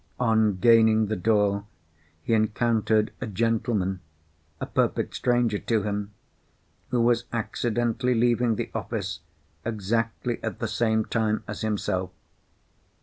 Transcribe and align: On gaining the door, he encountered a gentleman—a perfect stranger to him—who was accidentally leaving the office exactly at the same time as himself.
On 0.19 0.55
gaining 0.57 1.05
the 1.09 1.15
door, 1.15 1.65
he 2.23 2.33
encountered 2.33 3.11
a 3.21 3.27
gentleman—a 3.27 4.65
perfect 4.65 5.13
stranger 5.15 5.59
to 5.59 5.83
him—who 5.83 6.99
was 6.99 7.25
accidentally 7.31 8.15
leaving 8.15 8.55
the 8.55 8.71
office 8.73 9.19
exactly 9.63 10.41
at 10.41 10.57
the 10.57 10.67
same 10.67 11.05
time 11.05 11.43
as 11.47 11.61
himself. 11.61 12.09